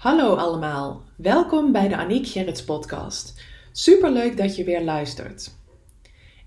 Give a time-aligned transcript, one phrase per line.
[0.00, 3.44] Hallo allemaal, welkom bij de Aniek Gerrits podcast.
[3.72, 5.54] Superleuk dat je weer luistert.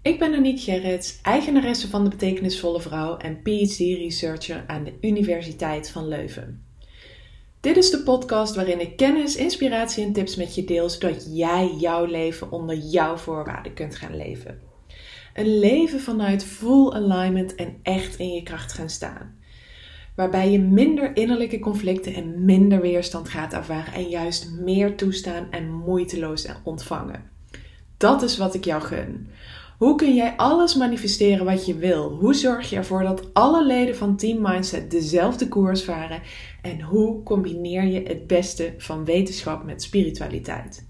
[0.02, 6.08] Ik ben Aniek Gerrits, eigenaresse van de Betekenisvolle Vrouw en PhD-researcher aan de Universiteit van
[6.08, 6.66] Leuven.
[7.60, 11.74] Dit is de podcast waarin ik kennis, inspiratie en tips met je deel, zodat jij
[11.80, 14.60] jouw leven onder jouw voorwaarden kunt gaan leven.
[15.34, 19.42] Een leven vanuit full alignment en echt in je kracht gaan staan
[20.16, 25.72] waarbij je minder innerlijke conflicten en minder weerstand gaat ervaren en juist meer toestaan en
[25.72, 27.32] moeiteloos ontvangen.
[27.98, 29.28] Dat is wat ik jou gun.
[29.78, 32.10] Hoe kun jij alles manifesteren wat je wil?
[32.10, 36.22] Hoe zorg je ervoor dat alle leden van Team Mindset dezelfde koers varen?
[36.62, 40.86] En hoe combineer je het beste van wetenschap met spiritualiteit?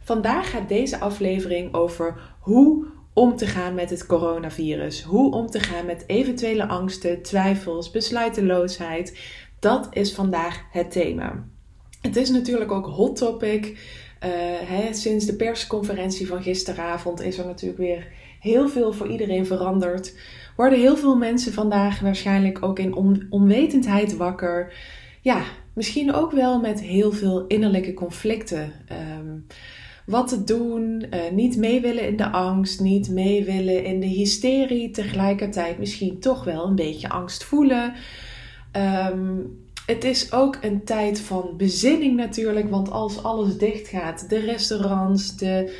[0.00, 5.02] Vandaag gaat deze aflevering over hoe om te gaan met het coronavirus.
[5.02, 9.18] Hoe om te gaan met eventuele angsten, twijfels, besluiteloosheid.
[9.58, 11.44] Dat is vandaag het thema.
[12.00, 13.66] Het is natuurlijk ook hot topic.
[13.66, 14.30] Uh,
[14.68, 18.06] hè, sinds de persconferentie van gisteravond is er natuurlijk weer
[18.40, 20.14] heel veel voor iedereen veranderd.
[20.56, 24.74] Worden heel veel mensen vandaag waarschijnlijk ook in onwetendheid wakker.
[25.20, 25.42] Ja,
[25.74, 28.72] misschien ook wel met heel veel innerlijke conflicten.
[29.18, 29.46] Um,
[30.12, 34.06] wat te doen, uh, niet mee willen in de angst, niet mee willen in de
[34.06, 37.92] hysterie, tegelijkertijd misschien toch wel een beetje angst voelen.
[39.10, 44.38] Um, het is ook een tijd van bezinning natuurlijk, want als alles dicht gaat, de
[44.38, 45.78] restaurants, de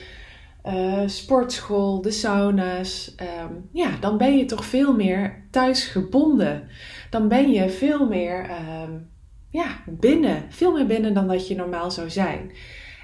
[0.67, 6.69] uh, sportschool, de sauna's, um, ja, dan ben je toch veel meer thuis gebonden.
[7.11, 9.11] Dan ben je veel meer um,
[9.51, 12.51] ja, binnen, veel meer binnen dan dat je normaal zou zijn.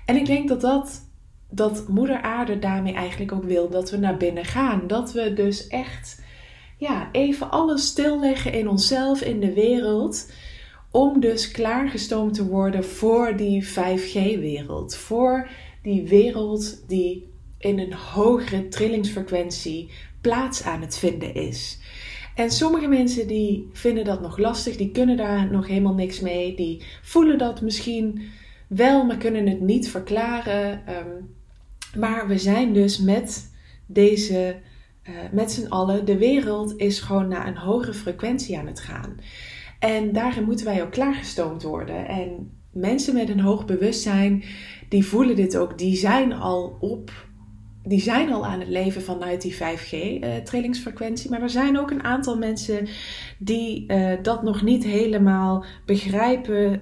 [0.06, 1.07] En ik denk dat dat
[1.50, 4.86] dat Moeder Aarde daarmee eigenlijk ook wil dat we naar binnen gaan.
[4.86, 6.22] Dat we dus echt
[6.76, 10.32] ja, even alles stilleggen in onszelf, in de wereld.
[10.90, 14.96] Om dus klaargestoomd te worden voor die 5G-wereld.
[14.96, 15.48] Voor
[15.82, 21.78] die wereld die in een hogere trillingsfrequentie plaats aan het vinden is.
[22.34, 26.56] En sommige mensen die vinden dat nog lastig, die kunnen daar nog helemaal niks mee.
[26.56, 28.22] Die voelen dat misschien
[28.68, 30.82] wel, maar kunnen het niet verklaren.
[30.88, 31.36] Um,
[31.98, 33.52] maar we zijn dus met
[33.86, 34.56] deze,
[35.08, 39.16] uh, met z'n allen, de wereld is gewoon naar een hogere frequentie aan het gaan.
[39.78, 42.06] En daarin moeten wij ook klaargestoomd worden.
[42.06, 44.44] En mensen met een hoog bewustzijn,
[44.88, 47.26] die voelen dit ook, die zijn al op.
[47.82, 51.24] Die zijn al aan het leven vanuit die 5G-trillingsfrequentie.
[51.24, 52.88] Uh, maar er zijn ook een aantal mensen
[53.38, 56.80] die uh, dat nog niet helemaal begrijpen.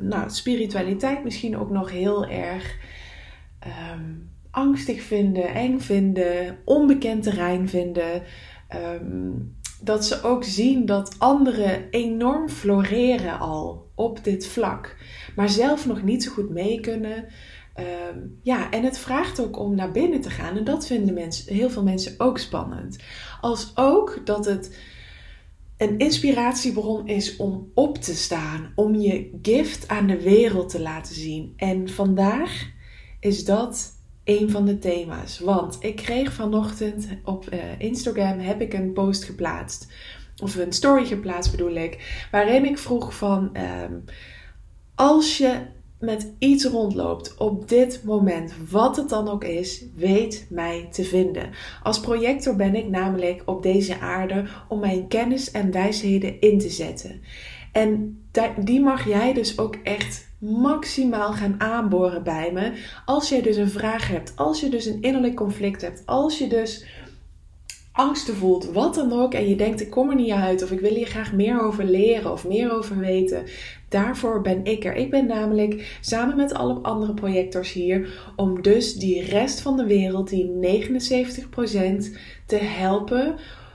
[0.00, 2.76] Nou, spiritualiteit misschien ook nog heel erg
[3.94, 8.22] um, angstig vinden, eng vinden, onbekend terrein vinden.
[8.68, 9.30] Ehm,
[9.80, 14.96] dat ze ook zien dat anderen enorm floreren al op dit vlak,
[15.36, 17.24] maar zelf nog niet zo goed mee kunnen.
[17.74, 20.56] Ehm, ja, en het vraagt ook om naar binnen te gaan.
[20.56, 22.96] En dat vinden mensen, heel veel mensen ook spannend.
[23.40, 24.76] Als ook dat het
[25.76, 31.14] een inspiratiebron is om op te staan, om je gift aan de wereld te laten
[31.14, 31.52] zien.
[31.56, 32.70] En vandaag
[33.20, 33.97] is dat
[34.28, 35.38] een van de thema's.
[35.38, 39.86] Want ik kreeg vanochtend op uh, Instagram heb ik een post geplaatst.
[40.42, 42.26] Of een story geplaatst bedoel ik.
[42.30, 44.04] Waarin ik vroeg van um,
[44.94, 45.58] als je
[46.00, 51.50] met iets rondloopt op dit moment, wat het dan ook is, weet mij te vinden.
[51.82, 56.70] Als projector ben ik namelijk op deze aarde om mijn kennis en wijsheden in te
[56.70, 57.20] zetten.
[57.78, 58.22] En
[58.64, 62.72] die mag jij dus ook echt maximaal gaan aanboren bij me.
[63.04, 66.46] Als jij dus een vraag hebt, als je dus een innerlijk conflict hebt, als je
[66.46, 66.86] dus
[67.92, 70.80] angsten voelt, wat dan ook, en je denkt ik kom er niet uit of ik
[70.80, 73.44] wil hier graag meer over leren of meer over weten,
[73.88, 74.94] daarvoor ben ik er.
[74.94, 79.86] Ik ben namelijk samen met alle andere projectors hier om dus die rest van de
[79.86, 83.34] wereld, die 79%, te helpen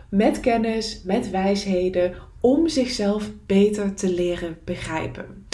[0.10, 2.16] met kennis, met wijsheden,
[2.46, 5.48] om zichzelf beter te leren begrijpen.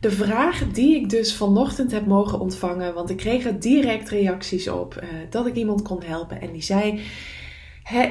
[0.00, 4.68] De vraag die ik dus vanochtend heb mogen ontvangen, want ik kreeg er direct reacties
[4.68, 6.40] op uh, dat ik iemand kon helpen.
[6.40, 7.00] En die zei: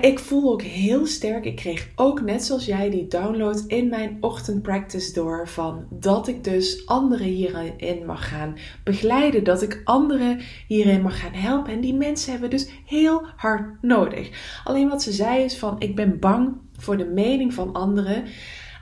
[0.01, 1.45] Ik voel ook heel sterk.
[1.45, 5.47] Ik kreeg ook net zoals jij die download in mijn ochtendpractice door.
[5.47, 9.43] Van dat ik dus anderen hierin mag gaan begeleiden.
[9.43, 11.73] Dat ik anderen hierin mag gaan helpen.
[11.73, 14.29] En die mensen hebben dus heel hard nodig.
[14.63, 18.23] Alleen wat ze zei is: van ik ben bang voor de mening van anderen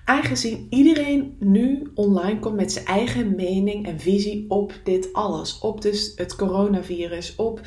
[0.10, 5.60] Aangezien iedereen nu online komt met zijn eigen mening en visie op dit alles.
[5.60, 7.62] Op dus het coronavirus, op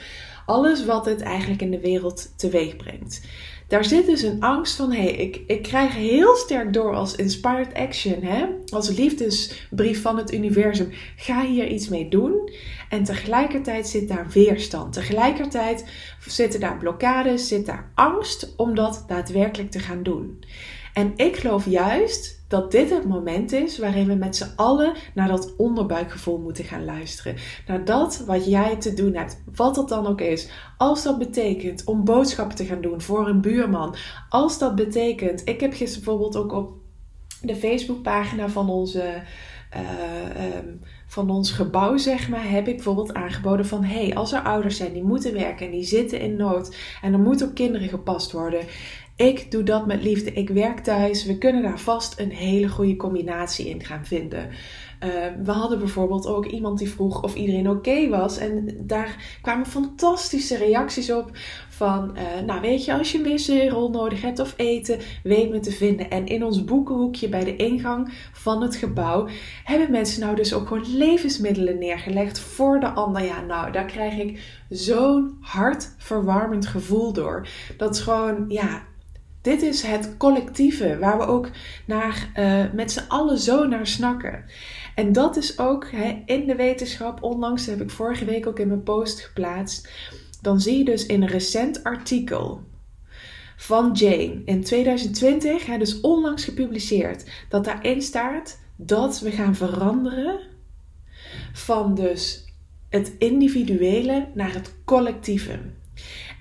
[0.47, 3.21] alles wat het eigenlijk in de wereld teweeg brengt.
[3.69, 7.15] Daar zit dus een angst van, hé, hey, ik, ik krijg heel sterk door als
[7.15, 8.47] inspired action, hè?
[8.69, 10.93] als liefdesbrief van het universum.
[11.17, 12.51] Ga hier iets mee doen.
[12.89, 14.93] En tegelijkertijd zit daar weerstand.
[14.93, 15.85] Tegelijkertijd
[16.27, 20.45] zitten daar blokkades, zit daar angst om dat daadwerkelijk te gaan doen.
[20.93, 25.29] En ik geloof juist dat dit het moment is waarin we met z'n allen naar
[25.29, 27.37] dat onderbuikgevoel moeten gaan luisteren.
[27.67, 30.49] Naar dat wat jij te doen hebt, wat dat dan ook is.
[30.77, 33.97] Als dat betekent om boodschappen te gaan doen voor een buurman.
[34.29, 36.73] Als dat betekent, ik heb gisteren bijvoorbeeld ook op
[37.41, 39.23] de Facebookpagina van onze.
[39.77, 40.81] Uh, um,
[41.13, 44.93] van ons gebouw, zeg maar, heb ik bijvoorbeeld aangeboden van hey, als er ouders zijn
[44.93, 48.61] die moeten werken en die zitten in nood en er moeten ook kinderen gepast worden.
[49.23, 50.33] Ik doe dat met liefde.
[50.33, 51.25] Ik werk thuis.
[51.25, 54.49] We kunnen daar vast een hele goede combinatie in gaan vinden.
[54.49, 55.09] Uh,
[55.45, 58.39] we hadden bijvoorbeeld ook iemand die vroeg of iedereen oké was.
[58.39, 61.31] En daar kwamen fantastische reacties op.
[61.69, 65.61] Van, uh, nou weet je, als je een wc-rol nodig hebt of eten, weet me
[65.61, 66.11] te vinden.
[66.11, 69.29] En in ons boekenhoekje bij de ingang van het gebouw
[69.65, 73.25] hebben mensen nou dus ook gewoon levensmiddelen neergelegd voor de ander.
[73.25, 77.49] Ja, nou, daar krijg ik zo'n hartverwarmend gevoel door.
[77.77, 78.83] Dat is gewoon, ja,
[79.43, 81.51] dit is het collectieve waar we ook
[81.87, 84.45] naar, uh, met z'n allen zo naar snakken.
[84.95, 88.69] En dat is ook hè, in de wetenschap, onlangs heb ik vorige week ook in
[88.69, 89.91] mijn post geplaatst.
[90.41, 92.61] Dan zie je dus in een recent artikel
[93.57, 100.41] van Jane in 2020, hè, dus onlangs gepubliceerd, dat daarin staat dat we gaan veranderen
[101.53, 102.45] van dus
[102.89, 105.59] het individuele naar het collectieve.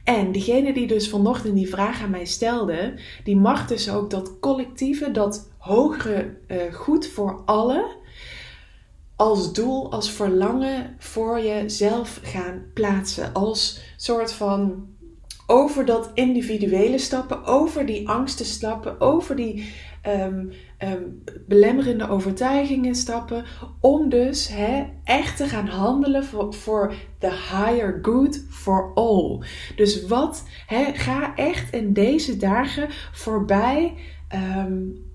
[0.03, 4.39] En degene die dus vanochtend die vraag aan mij stelde, die mag dus ook dat
[4.39, 7.85] collectieve, dat hogere uh, goed voor allen,
[9.15, 13.33] als doel, als verlangen voor jezelf gaan plaatsen.
[13.33, 14.87] Als soort van
[15.51, 19.65] over dat individuele stappen, over die angsten stappen, over die
[20.07, 23.45] um, um, belemmerende overtuigingen stappen.
[23.79, 24.51] Om dus
[25.03, 29.39] echt te gaan handelen voor, voor the higher good for all.
[29.75, 30.43] Dus wat,
[30.93, 33.93] ga echt in deze dagen voorbij.
[34.35, 35.09] Um,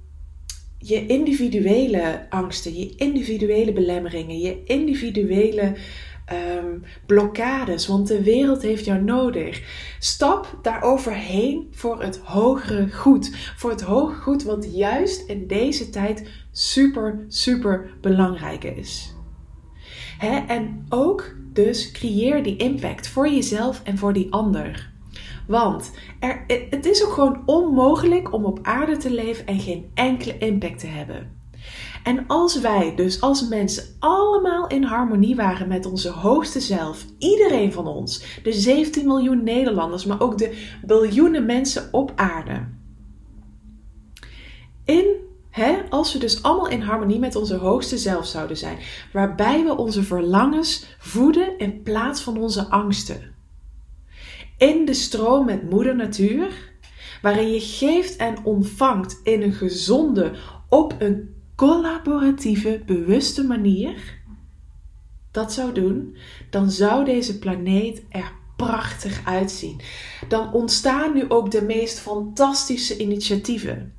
[0.79, 5.73] je individuele angsten, je individuele belemmeringen, je individuele
[6.32, 9.62] um, blokkades, want de wereld heeft jou nodig.
[9.99, 13.37] Stap daaroverheen voor het hogere goed.
[13.56, 19.14] Voor het hoge goed wat juist in deze tijd super, super belangrijk is.
[20.46, 24.90] En ook dus creëer die impact voor jezelf en voor die ander.
[25.46, 25.90] Want
[26.20, 30.79] er, het is ook gewoon onmogelijk om op aarde te leven en geen enkele impact
[30.79, 31.36] te hebben.
[32.06, 37.73] En als wij dus als mensen allemaal in harmonie waren met onze hoogste zelf, iedereen
[37.73, 42.69] van ons, de 17 miljoen Nederlanders, maar ook de biljoenen mensen op aarde.
[44.85, 45.06] In,
[45.50, 48.79] hè, als we dus allemaal in harmonie met onze hoogste zelf zouden zijn,
[49.12, 53.35] waarbij we onze verlangens voeden in plaats van onze angsten.
[54.58, 56.73] In de stroom met moeder natuur,
[57.23, 60.32] waarin je geeft en ontvangt in een gezonde,
[60.69, 64.25] op een collaboratieve, bewuste manier
[65.31, 66.17] dat zou doen,
[66.50, 69.81] dan zou deze planeet er prachtig uitzien.
[70.29, 73.94] Dan ontstaan nu ook de meest fantastische initiatieven.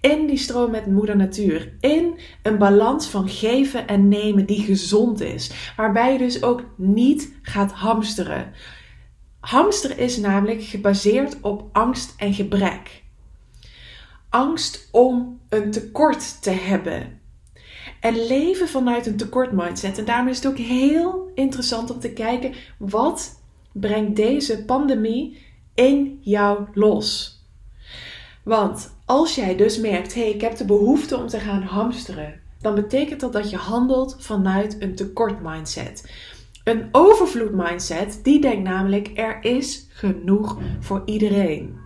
[0.00, 1.72] In die stroom met moeder natuur.
[1.80, 5.72] In een balans van geven en nemen die gezond is.
[5.76, 8.52] Waarbij je dus ook niet gaat hamsteren.
[9.40, 13.02] Hamsteren is namelijk gebaseerd op angst en gebrek
[14.32, 17.20] angst om een tekort te hebben.
[18.00, 19.98] En leven vanuit een tekort mindset.
[19.98, 23.40] En daarom is het ook heel interessant om te kijken wat
[23.72, 25.38] brengt deze pandemie
[25.74, 27.40] in jou los.
[28.44, 32.40] Want als jij dus merkt, hé, hey, ik heb de behoefte om te gaan hamsteren,
[32.60, 36.12] dan betekent dat dat je handelt vanuit een tekort mindset.
[36.64, 41.81] Een overvloed mindset, die denkt namelijk er is genoeg voor iedereen.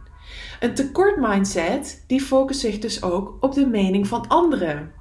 [0.61, 4.93] Een tekort mindset die focust zich dus ook op de mening van anderen.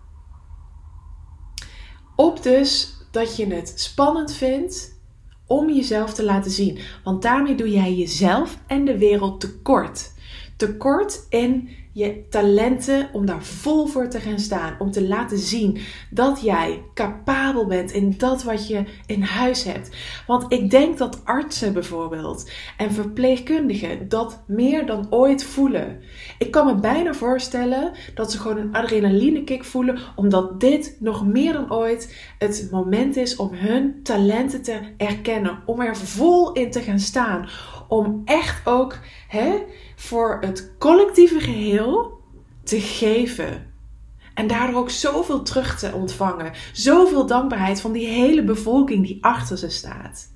[2.15, 4.99] Op dus dat je het spannend vindt
[5.47, 6.79] om jezelf te laten zien.
[7.03, 10.13] Want daarmee doe jij jezelf en de wereld tekort.
[10.55, 14.75] Tekort in je talenten om daar vol voor te gaan staan.
[14.79, 15.77] Om te laten zien
[16.09, 19.89] dat jij capabel bent in dat wat je in huis hebt.
[20.27, 26.01] Want ik denk dat artsen bijvoorbeeld en verpleegkundigen dat meer dan ooit voelen.
[26.37, 31.25] Ik kan me bijna voorstellen dat ze gewoon een adrenaline kick voelen, omdat dit nog
[31.25, 35.59] meer dan ooit het moment is om hun talenten te erkennen.
[35.65, 37.49] Om er vol in te gaan staan.
[37.87, 38.97] Om echt ook
[39.27, 39.63] hè,
[39.95, 42.19] voor het collectieve geheel
[42.63, 43.73] te geven.
[44.33, 46.51] En daardoor ook zoveel terug te ontvangen.
[46.73, 50.33] Zoveel dankbaarheid van die hele bevolking die achter ze staat.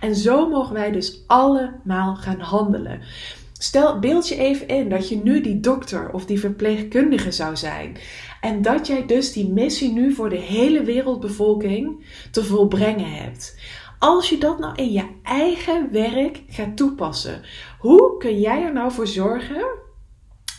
[0.00, 3.00] En zo mogen wij dus allemaal gaan handelen.
[3.52, 7.96] Stel, beeld je even in dat je nu die dokter of die verpleegkundige zou zijn.
[8.40, 13.56] En dat jij dus die missie nu voor de hele wereldbevolking te volbrengen hebt.
[14.02, 17.42] Als je dat nou in je eigen werk gaat toepassen,
[17.78, 19.64] hoe kun jij er nou voor zorgen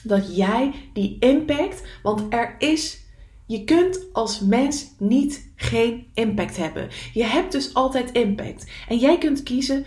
[0.03, 3.05] dat jij die impact, want er is,
[3.47, 6.89] je kunt als mens niet geen impact hebben.
[7.13, 8.71] Je hebt dus altijd impact.
[8.87, 9.85] En jij kunt kiezen,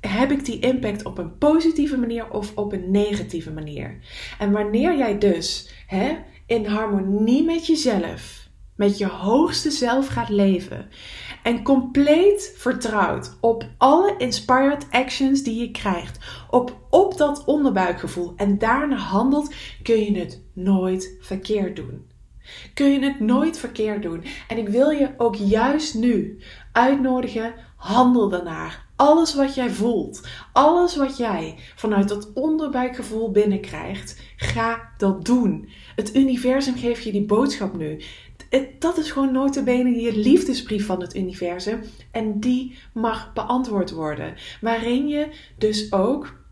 [0.00, 3.98] heb ik die impact op een positieve manier of op een negatieve manier?
[4.38, 10.88] En wanneer jij dus hè, in harmonie met jezelf, met je hoogste zelf gaat leven
[11.46, 16.18] en compleet vertrouwt op alle inspired actions die je krijgt,
[16.50, 22.06] op, op dat onderbuikgevoel en daarna handelt, kun je het nooit verkeerd doen.
[22.74, 24.24] Kun je het nooit verkeerd doen.
[24.48, 26.38] En ik wil je ook juist nu
[26.72, 28.84] uitnodigen, handel daarnaar.
[28.96, 35.68] Alles wat jij voelt, alles wat jij vanuit dat onderbuikgevoel binnenkrijgt, ga dat doen.
[35.96, 38.02] Het universum geeft je die boodschap nu.
[38.78, 41.82] Dat is gewoon notabene je liefdesbrief van het universum.
[42.10, 44.34] En die mag beantwoord worden.
[44.60, 46.44] Waarin je dus ook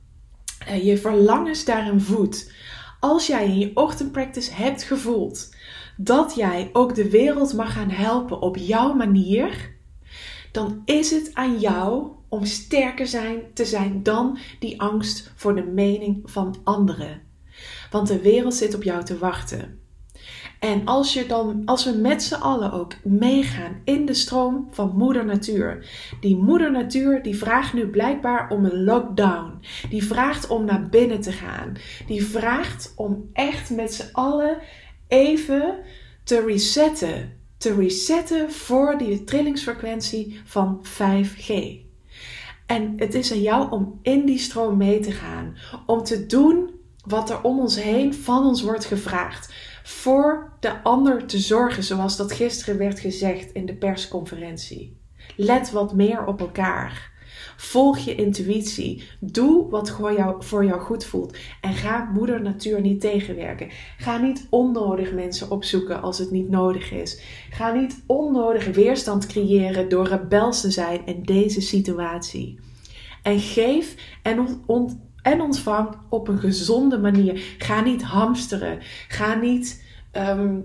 [0.59, 2.53] eh, je verlangens daarin voedt.
[3.01, 5.55] Als jij in je ochtendpractice hebt gevoeld
[5.97, 9.73] dat jij ook de wereld mag gaan helpen op jouw manier,
[10.53, 15.63] dan is het aan jou om sterker zijn, te zijn dan die angst voor de
[15.63, 17.23] mening van anderen.
[17.91, 19.84] Want de wereld zit op jou te wachten.
[20.65, 24.97] En als, je dan, als we met z'n allen ook meegaan in de stroom van
[24.97, 25.87] moeder natuur.
[26.21, 29.61] Die moeder natuur die vraagt nu blijkbaar om een lockdown.
[29.91, 31.77] Die vraagt om naar binnen te gaan.
[32.07, 34.59] Die vraagt om echt met z'n allen
[35.09, 35.75] even
[36.23, 37.33] te resetten.
[37.57, 41.53] Te resetten voor die trillingsfrequentie van 5G.
[42.67, 45.57] En het is aan jou om in die stroom mee te gaan.
[45.87, 46.71] Om te doen
[47.07, 49.53] wat er om ons heen van ons wordt gevraagd.
[49.87, 54.97] Voor de ander te zorgen, zoals dat gisteren werd gezegd in de persconferentie.
[55.37, 57.13] Let wat meer op elkaar.
[57.57, 59.09] Volg je intuïtie.
[59.21, 59.91] Doe wat
[60.39, 61.37] voor jou, goed voelt.
[61.61, 63.69] En ga moeder natuur niet tegenwerken.
[63.99, 67.23] Ga niet onnodig mensen opzoeken als het niet nodig is.
[67.51, 72.59] Ga niet onnodig weerstand creëren door rebels te zijn in deze situatie.
[73.23, 77.55] En geef en, ont, en ontvang op een gezonde manier.
[77.59, 78.79] Ga niet hamsteren.
[79.09, 80.59] Ga niet ehm,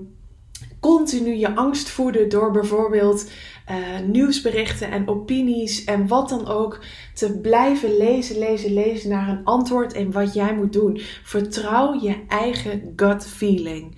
[0.79, 3.31] continu je angst voeden door bijvoorbeeld
[3.71, 3.75] uh,
[4.07, 6.79] nieuwsberichten en opinies en wat dan ook
[7.13, 10.99] te blijven lezen, lezen, lezen naar een antwoord in wat jij moet doen.
[11.23, 13.97] Vertrouw je eigen gut feeling.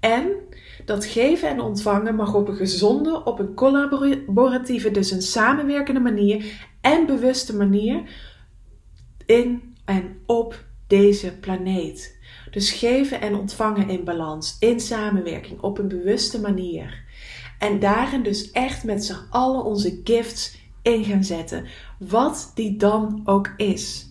[0.00, 0.26] En
[0.84, 6.66] dat geven en ontvangen mag op een gezonde, op een collaboratieve, dus een samenwerkende manier
[6.80, 8.02] en bewuste manier
[9.26, 12.18] in en op deze planeet.
[12.50, 17.04] Dus geven en ontvangen in balans, in samenwerking, op een bewuste manier.
[17.58, 21.64] En daarin dus echt met z'n allen onze gifts in gaan zetten.
[21.98, 24.06] Wat die dan ook is.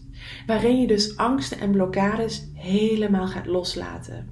[0.47, 4.29] Waarin je dus angsten en blokkades helemaal gaat loslaten.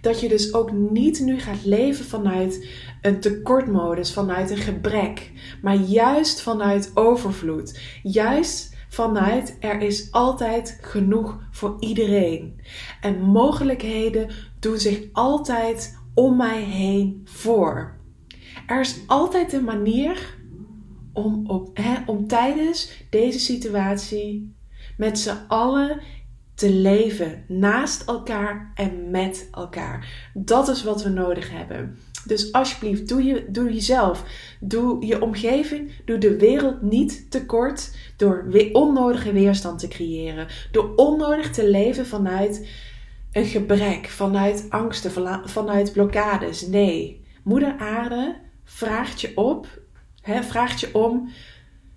[0.00, 2.68] Dat je dus ook niet nu gaat leven vanuit
[3.02, 5.32] een tekortmodus, vanuit een gebrek.
[5.62, 7.80] Maar juist vanuit overvloed.
[8.02, 12.60] Juist vanuit er is altijd genoeg voor iedereen.
[13.00, 17.96] En mogelijkheden doen zich altijd om mij heen voor.
[18.66, 20.36] Er is altijd een manier
[21.12, 24.56] om, op, hè, om tijdens deze situatie
[24.96, 26.00] met z'n allen
[26.54, 30.30] te leven naast elkaar en met elkaar.
[30.34, 31.98] Dat is wat we nodig hebben.
[32.28, 34.24] Dus alsjeblieft, doe, je, doe jezelf,
[34.60, 40.46] doe je omgeving, doe de wereld niet tekort door onnodige weerstand te creëren.
[40.72, 42.68] Door onnodig te leven vanuit
[43.32, 45.12] een gebrek, vanuit angsten,
[45.44, 46.66] vanuit blokkades.
[46.66, 49.80] Nee, Moeder Aarde vraagt je op,
[50.20, 51.28] hè, vraagt je om,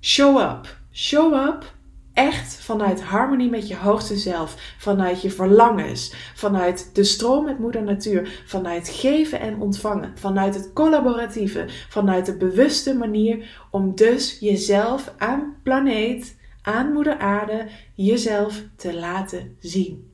[0.02, 0.78] show up.
[0.92, 1.74] Show up
[2.20, 7.84] echt vanuit harmonie met je hoogste zelf, vanuit je verlangens, vanuit de stroom met moeder
[7.84, 15.14] natuur, vanuit geven en ontvangen, vanuit het collaboratieve, vanuit de bewuste manier om dus jezelf
[15.18, 20.09] aan planeet, aan moeder aarde, jezelf te laten zien.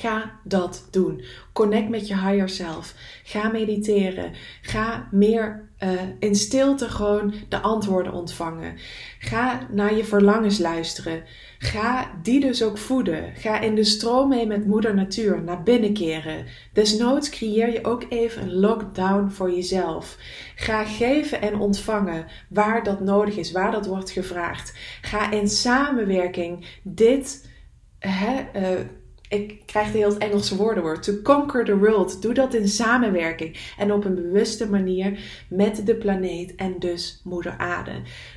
[0.00, 1.24] Ga dat doen.
[1.52, 2.94] Connect met je higher self.
[3.24, 4.32] Ga mediteren.
[4.60, 8.76] Ga meer uh, in stilte gewoon de antwoorden ontvangen.
[9.18, 11.22] Ga naar je verlangens luisteren.
[11.58, 13.32] Ga die dus ook voeden.
[13.36, 16.46] Ga in de stroom mee met moeder natuur, naar binnen keren.
[16.72, 20.16] Desnoods creëer je ook even een lockdown voor jezelf.
[20.54, 24.78] Ga geven en ontvangen waar dat nodig is, waar dat wordt gevraagd.
[25.00, 27.48] Ga in samenwerking dit
[28.06, 28.80] uh,
[29.30, 31.02] ik krijg de heel Engelse woordenwoord.
[31.02, 32.22] To conquer the world.
[32.22, 35.18] Doe dat in samenwerking en op een bewuste manier
[35.48, 37.92] met de planeet en dus moeder aarde.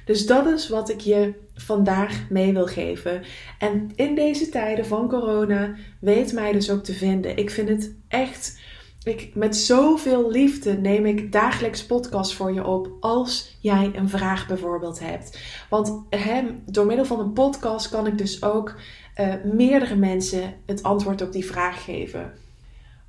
[0.05, 3.21] Dus dat is wat ik je vandaag mee wil geven.
[3.59, 7.37] En in deze tijden van corona weet mij dus ook te vinden.
[7.37, 8.61] Ik vind het echt...
[9.03, 14.47] Ik, met zoveel liefde neem ik dagelijks podcast voor je op als jij een vraag
[14.47, 15.39] bijvoorbeeld hebt.
[15.69, 18.75] Want hem, door middel van een podcast kan ik dus ook
[19.19, 22.33] uh, meerdere mensen het antwoord op die vraag geven.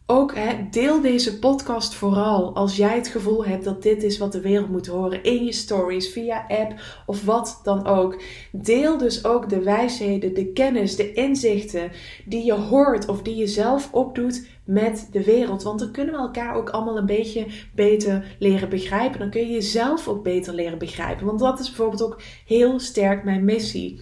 [0.07, 0.35] Ook
[0.71, 4.69] deel deze podcast vooral als jij het gevoel hebt dat dit is wat de wereld
[4.69, 6.75] moet horen in je stories, via app
[7.07, 8.23] of wat dan ook.
[8.53, 11.91] Deel dus ook de wijsheden, de kennis, de inzichten
[12.25, 15.63] die je hoort of die je zelf opdoet met de wereld.
[15.63, 19.19] Want dan kunnen we elkaar ook allemaal een beetje beter leren begrijpen.
[19.19, 21.27] Dan kun je jezelf ook beter leren begrijpen.
[21.27, 24.01] Want dat is bijvoorbeeld ook heel sterk mijn missie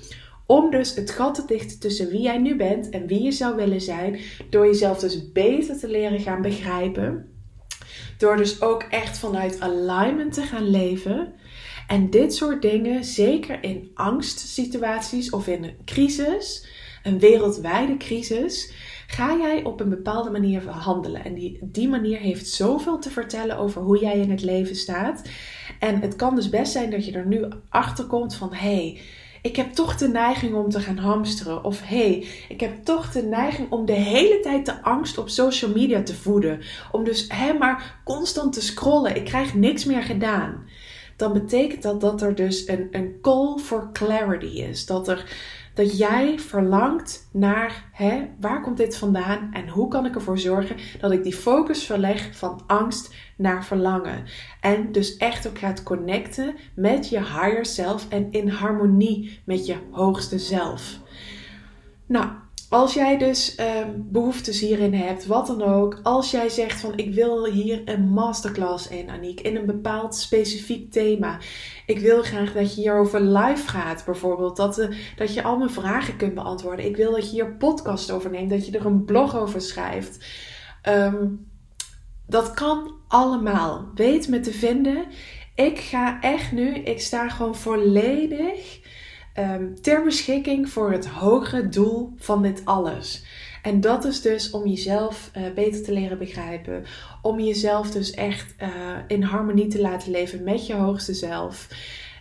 [0.52, 3.56] om dus het gat te dichten tussen wie jij nu bent en wie je zou
[3.56, 4.18] willen zijn.
[4.50, 7.26] Door jezelf dus beter te leren gaan begrijpen.
[8.18, 11.32] Door dus ook echt vanuit alignment te gaan leven.
[11.86, 16.66] En dit soort dingen, zeker in angstsituaties of in een crisis,
[17.02, 18.72] een wereldwijde crisis,
[19.06, 21.24] ga jij op een bepaalde manier handelen.
[21.24, 25.22] En die, die manier heeft zoveel te vertellen over hoe jij in het leven staat.
[25.78, 28.74] En het kan dus best zijn dat je er nu achter komt van hé.
[28.74, 29.00] Hey,
[29.42, 31.64] ik heb toch de neiging om te gaan hamsteren.
[31.64, 35.70] Of hey, ik heb toch de neiging om de hele tijd de angst op social
[35.70, 36.60] media te voeden.
[36.92, 39.16] Om dus hè, maar constant te scrollen.
[39.16, 40.64] Ik krijg niks meer gedaan.
[41.16, 44.86] Dan betekent dat dat er dus een, een call for clarity is.
[44.86, 45.24] Dat er
[45.74, 50.76] dat jij verlangt naar hè, waar komt dit vandaan en hoe kan ik ervoor zorgen
[51.00, 54.24] dat ik die focus verleg van angst naar verlangen.
[54.60, 59.76] En dus echt ook gaat connecten met je higher self en in harmonie met je
[59.90, 60.98] hoogste zelf.
[62.06, 62.26] Nou,
[62.72, 66.00] als jij dus um, behoeftes hierin hebt, wat dan ook.
[66.02, 70.92] Als jij zegt van ik wil hier een masterclass in, Aniek, in een bepaald specifiek
[70.92, 71.38] thema.
[71.86, 74.56] Ik wil graag dat je hierover live gaat, bijvoorbeeld.
[74.56, 76.84] Dat, uh, dat je al mijn vragen kunt beantwoorden.
[76.84, 80.24] Ik wil dat je hier podcast over neemt, dat je er een blog over schrijft.
[80.88, 81.50] Um,
[82.26, 83.88] dat kan allemaal.
[83.94, 85.04] Weet me te vinden.
[85.54, 88.80] Ik ga echt nu, ik sta gewoon volledig
[89.38, 93.24] um, ter beschikking voor het hogere doel van dit alles.
[93.62, 96.84] En dat is dus om jezelf uh, beter te leren begrijpen.
[97.22, 98.68] Om jezelf dus echt uh,
[99.06, 101.68] in harmonie te laten leven met je hoogste zelf.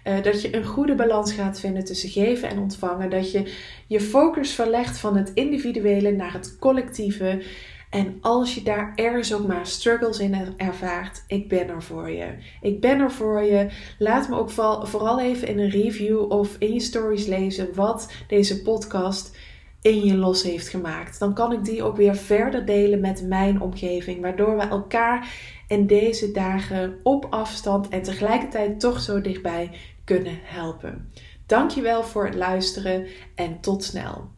[0.07, 3.09] Uh, dat je een goede balans gaat vinden tussen geven en ontvangen.
[3.09, 3.53] Dat je
[3.87, 7.41] je focus verlegt van het individuele naar het collectieve.
[7.91, 12.33] En als je daar ergens ook maar struggles in ervaart, ik ben er voor je.
[12.61, 13.69] Ik ben er voor je.
[13.97, 14.49] Laat me ook
[14.87, 19.37] vooral even in een review of in je stories lezen wat deze podcast
[19.81, 21.19] in je los heeft gemaakt.
[21.19, 25.33] Dan kan ik die ook weer verder delen met mijn omgeving, waardoor we elkaar
[25.67, 29.71] in deze dagen op afstand en tegelijkertijd toch zo dichtbij
[30.03, 31.11] kunnen helpen.
[31.45, 34.29] Dankjewel voor het luisteren en tot snel.